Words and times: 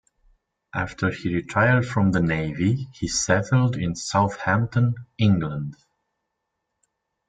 After 0.73 1.11
he 1.11 1.31
retired 1.35 1.85
from 1.85 2.11
the 2.11 2.21
Navy, 2.23 2.87
he 2.95 3.07
settled 3.07 3.75
in 3.77 3.93
Southampton, 3.95 4.95
England. 5.19 5.75